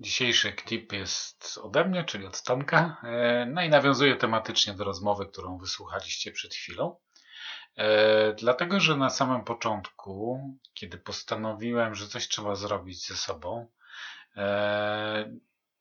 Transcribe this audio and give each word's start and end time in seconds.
Dzisiejszy 0.00 0.52
klip 0.52 0.92
jest 0.92 1.58
ode 1.62 1.84
mnie, 1.84 2.04
czyli 2.04 2.26
od 2.26 2.42
Tomka. 2.42 3.00
E, 3.02 3.46
no 3.46 3.62
i 3.62 3.68
nawiązuje 3.68 4.16
tematycznie 4.16 4.74
do 4.74 4.84
rozmowy, 4.84 5.26
którą 5.26 5.58
wysłuchaliście 5.58 6.32
przed 6.32 6.54
chwilą. 6.54 6.96
E, 7.76 8.32
dlatego, 8.34 8.80
że 8.80 8.96
na 8.96 9.10
samym 9.10 9.44
początku, 9.44 10.40
kiedy 10.74 10.98
postanowiłem, 10.98 11.94
że 11.94 12.08
coś 12.08 12.28
trzeba 12.28 12.54
zrobić 12.54 13.06
ze 13.06 13.16
sobą, 13.16 13.66
e, 14.36 15.30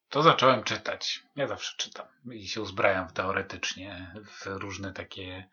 to 0.10 0.24
zacząłem 0.24 0.64
czytać. 0.64 1.24
Ja 1.36 1.48
zawsze 1.48 1.78
czytam 1.78 2.06
i 2.32 2.48
się 2.48 2.62
uzbrajam 2.62 3.14
teoretycznie, 3.14 4.14
w 4.26 4.46
różne 4.46 4.94
takie 4.94 5.50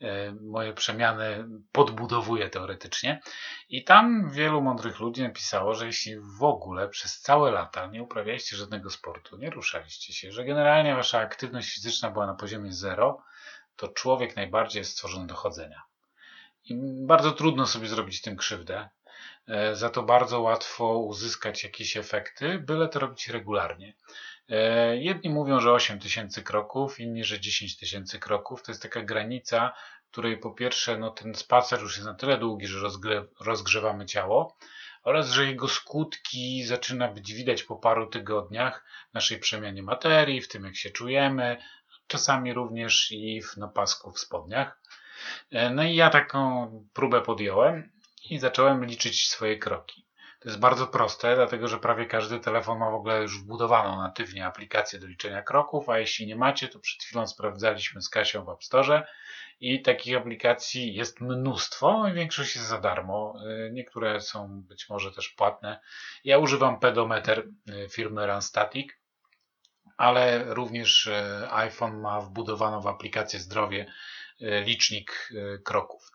e, 0.00 0.32
moje 0.32 0.72
przemiany 0.72 1.48
podbudowuję 1.72 2.50
teoretycznie. 2.50 3.20
I 3.68 3.84
tam 3.84 4.30
wielu 4.30 4.62
mądrych 4.62 5.00
ludzi 5.00 5.22
napisało, 5.22 5.74
że 5.74 5.86
jeśli 5.86 6.20
w 6.20 6.42
ogóle 6.42 6.88
przez 6.88 7.20
całe 7.20 7.50
lata 7.50 7.86
nie 7.86 8.02
uprawialiście 8.02 8.56
żadnego 8.56 8.90
sportu, 8.90 9.38
nie 9.38 9.50
ruszaliście 9.50 10.12
się, 10.12 10.32
że 10.32 10.44
generalnie 10.44 10.94
wasza 10.94 11.18
aktywność 11.18 11.74
fizyczna 11.74 12.10
była 12.10 12.26
na 12.26 12.34
poziomie 12.34 12.72
zero, 12.72 13.22
to 13.76 13.88
człowiek 13.88 14.36
najbardziej 14.36 14.80
jest 14.80 14.92
stworzony 14.92 15.26
do 15.26 15.34
chodzenia. 15.34 15.82
I 16.64 16.76
bardzo 17.06 17.32
trudno 17.32 17.66
sobie 17.66 17.88
zrobić 17.88 18.22
tym 18.22 18.36
krzywdę. 18.36 18.88
E, 19.48 19.76
za 19.76 19.90
to 19.90 20.02
bardzo 20.02 20.40
łatwo 20.40 20.98
uzyskać 20.98 21.64
jakieś 21.64 21.96
efekty, 21.96 22.58
byle 22.58 22.88
to 22.88 22.98
robić 22.98 23.28
regularnie. 23.28 23.94
E, 24.48 24.96
jedni 24.96 25.30
mówią, 25.30 25.60
że 25.60 25.72
8 25.72 26.00
tysięcy 26.00 26.42
kroków, 26.42 27.00
inni, 27.00 27.24
że 27.24 27.40
10 27.40 27.76
tysięcy 27.76 28.18
kroków. 28.18 28.62
To 28.62 28.72
jest 28.72 28.82
taka 28.82 29.02
granica, 29.02 29.72
której 30.10 30.38
po 30.38 30.50
pierwsze 30.50 30.98
no, 30.98 31.10
ten 31.10 31.34
spacer 31.34 31.80
już 31.80 31.96
jest 31.96 32.06
na 32.06 32.14
tyle 32.14 32.38
długi, 32.38 32.66
że 32.66 32.80
rozgrzewamy 33.40 34.06
ciało 34.06 34.56
oraz, 35.02 35.30
że 35.30 35.46
jego 35.46 35.68
skutki 35.68 36.64
zaczyna 36.64 37.08
być 37.08 37.32
widać 37.32 37.62
po 37.62 37.76
paru 37.76 38.06
tygodniach 38.06 38.84
naszej 39.14 39.38
przemianie 39.38 39.82
materii, 39.82 40.40
w 40.40 40.48
tym 40.48 40.64
jak 40.64 40.76
się 40.76 40.90
czujemy, 40.90 41.56
czasami 42.06 42.52
również 42.52 43.12
i 43.12 43.42
w 43.42 43.56
napasku 43.56 44.12
w 44.12 44.18
spodniach. 44.18 44.80
E, 45.50 45.70
no 45.70 45.82
i 45.84 45.94
ja 45.94 46.10
taką 46.10 46.70
próbę 46.92 47.20
podjąłem 47.20 47.97
i 48.30 48.38
zacząłem 48.38 48.84
liczyć 48.84 49.28
swoje 49.28 49.58
kroki. 49.58 50.08
To 50.40 50.48
jest 50.48 50.60
bardzo 50.60 50.86
proste, 50.86 51.36
dlatego 51.36 51.68
że 51.68 51.78
prawie 51.78 52.06
każdy 52.06 52.40
telefon 52.40 52.78
ma 52.78 52.90
w 52.90 52.94
ogóle 52.94 53.22
już 53.22 53.40
wbudowaną 53.40 54.02
natywnie 54.02 54.46
aplikację 54.46 54.98
do 54.98 55.06
liczenia 55.06 55.42
kroków, 55.42 55.88
a 55.88 55.98
jeśli 55.98 56.26
nie 56.26 56.36
macie, 56.36 56.68
to 56.68 56.80
przed 56.80 57.02
chwilą 57.02 57.26
sprawdzaliśmy 57.26 58.02
z 58.02 58.08
Kasią 58.08 58.44
w 58.44 58.48
App 58.48 58.64
Store 58.64 59.06
i 59.60 59.82
takich 59.82 60.16
aplikacji 60.16 60.94
jest 60.94 61.20
mnóstwo, 61.20 62.04
większość 62.14 62.56
jest 62.56 62.68
za 62.68 62.78
darmo, 62.78 63.34
y, 63.66 63.70
niektóre 63.72 64.20
są 64.20 64.62
być 64.62 64.88
może 64.88 65.12
też 65.12 65.28
płatne. 65.28 65.80
Ja 66.24 66.38
używam 66.38 66.80
pedometer 66.80 67.38
y, 67.68 67.88
firmy 67.88 68.26
Runstatic, 68.26 68.92
ale 69.96 70.54
również 70.54 71.06
y, 71.06 71.12
iPhone 71.50 72.00
ma 72.00 72.20
wbudowaną 72.20 72.80
w 72.80 72.86
aplikację 72.86 73.40
zdrowie 73.40 73.86
licznik 74.40 75.32
kroków. 75.64 76.10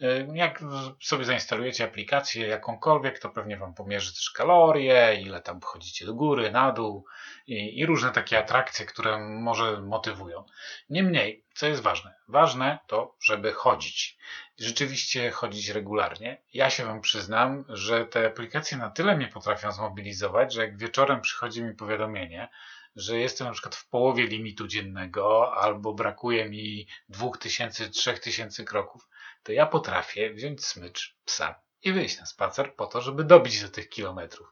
E, 0.00 0.36
jak 0.36 0.60
sobie 1.02 1.24
zainstalujecie 1.24 1.84
aplikację 1.84 2.46
jakąkolwiek, 2.46 3.18
to 3.18 3.30
pewnie 3.30 3.56
Wam 3.56 3.74
pomierzy 3.74 4.14
też 4.14 4.30
kalorie, 4.30 5.18
ile 5.20 5.42
tam 5.42 5.60
chodzicie 5.60 6.06
do 6.06 6.14
góry, 6.14 6.50
na 6.50 6.72
dół 6.72 7.06
i, 7.46 7.78
i 7.78 7.86
różne 7.86 8.10
takie 8.10 8.38
atrakcje, 8.38 8.86
które 8.86 9.18
może 9.18 9.80
motywują. 9.80 10.44
Niemniej, 10.90 11.44
co 11.54 11.66
jest 11.66 11.82
ważne? 11.82 12.14
Ważne 12.28 12.78
to, 12.86 13.16
żeby 13.22 13.52
chodzić. 13.52 14.18
Rzeczywiście 14.58 15.30
chodzić 15.30 15.68
regularnie. 15.68 16.42
Ja 16.54 16.70
się 16.70 16.84
Wam 16.84 17.00
przyznam, 17.00 17.64
że 17.68 18.04
te 18.04 18.26
aplikacje 18.26 18.78
na 18.78 18.90
tyle 18.90 19.16
mnie 19.16 19.28
potrafią 19.28 19.72
zmobilizować, 19.72 20.54
że 20.54 20.62
jak 20.62 20.78
wieczorem 20.78 21.20
przychodzi 21.20 21.62
mi 21.62 21.74
powiadomienie, 21.74 22.48
że 22.96 23.18
jestem 23.18 23.46
na 23.46 23.52
przykład 23.52 23.74
w 23.74 23.88
połowie 23.88 24.26
limitu 24.26 24.66
dziennego 24.66 25.54
albo 25.56 25.94
brakuje 25.94 26.48
mi 26.48 26.86
2000, 27.08 27.90
3000 27.90 28.64
kroków, 28.64 29.08
to 29.46 29.52
ja 29.52 29.66
potrafię 29.66 30.34
wziąć 30.34 30.66
smycz 30.66 31.16
psa 31.24 31.60
i 31.82 31.92
wyjść 31.92 32.20
na 32.20 32.26
spacer 32.26 32.74
po 32.74 32.86
to, 32.86 33.00
żeby 33.00 33.24
dobić 33.24 33.62
do 33.62 33.68
tych 33.68 33.88
kilometrów. 33.88 34.48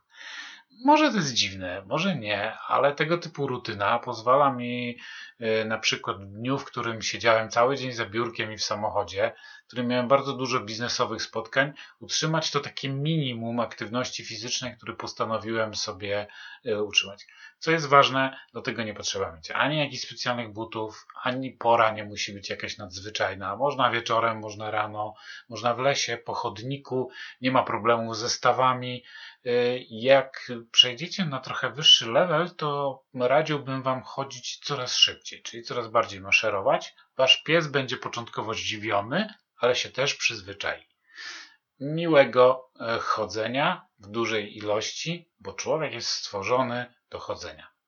Może 0.85 1.11
to 1.11 1.17
jest 1.17 1.33
dziwne, 1.33 1.83
może 1.87 2.17
nie, 2.17 2.59
ale 2.59 2.95
tego 2.95 3.19
typu 3.19 3.47
rutyna 3.47 3.99
pozwala 3.99 4.53
mi 4.53 4.99
y, 5.41 5.65
na 5.65 5.79
przykład 5.79 6.25
w 6.25 6.27
dniu, 6.27 6.59
w 6.59 6.65
którym 6.65 7.03
siedziałem 7.03 7.51
cały 7.51 7.77
dzień 7.77 7.93
za 7.93 8.07
biurkiem 8.07 8.53
i 8.53 8.57
w 8.57 8.65
samochodzie, 8.65 9.33
w 9.65 9.67
którym 9.67 9.87
miałem 9.87 10.09
bardzo 10.09 10.33
dużo 10.33 10.61
biznesowych 10.61 11.23
spotkań, 11.23 11.73
utrzymać 12.01 12.51
to 12.51 12.61
takie 12.61 12.89
minimum 12.89 13.61
aktywności 13.61 14.25
fizycznej, 14.25 14.77
które 14.77 14.95
postanowiłem 14.95 15.75
sobie 15.75 16.27
y, 16.67 16.83
utrzymać. 16.83 17.27
Co 17.59 17.71
jest 17.71 17.87
ważne, 17.87 18.39
do 18.53 18.63
tego 18.63 18.83
nie 18.83 18.95
potrzeba 18.95 19.33
mieć 19.33 19.51
ani 19.51 19.79
jakichś 19.79 20.03
specjalnych 20.03 20.53
butów, 20.53 21.07
ani 21.23 21.51
pora 21.51 21.91
nie 21.91 22.05
musi 22.05 22.33
być 22.33 22.51
jakaś 22.51 22.79
nadzwyczajna. 22.79 23.57
Można 23.57 23.91
wieczorem, 23.91 24.39
można 24.39 24.71
rano, 24.71 25.15
można 25.49 25.75
w 25.75 25.79
lesie, 25.79 26.17
po 26.17 26.35
chodniku, 26.35 27.11
nie 27.41 27.51
ma 27.51 27.63
problemu 27.63 28.15
ze 28.15 28.31
stawami. 28.31 29.05
Y, 29.47 29.87
jak 29.91 30.53
przejdziecie 30.71 31.25
na 31.25 31.41
trochę 31.41 31.71
wyższy 31.71 32.11
level, 32.11 32.51
to 32.51 33.03
radziłbym 33.15 33.83
Wam 33.83 34.03
chodzić 34.03 34.59
coraz 34.59 34.97
szybciej, 34.97 35.43
czyli 35.43 35.63
coraz 35.63 35.89
bardziej 35.89 36.21
maszerować. 36.21 36.95
Wasz 37.17 37.43
pies 37.43 37.67
będzie 37.67 37.97
początkowo 37.97 38.55
zdziwiony, 38.55 39.35
ale 39.57 39.77
się 39.77 39.91
też 39.91 40.15
przyzwyczai. 40.15 40.89
Miłego 41.81 42.71
e, 42.81 42.99
chodzenia 42.99 43.87
w 43.99 44.07
dużej 44.07 44.57
ilości, 44.57 45.31
bo 45.41 45.53
człowiek 45.53 45.93
jest 45.93 46.09
stworzony 46.09 46.95
do 47.11 47.19
chodzenia. 47.19 47.74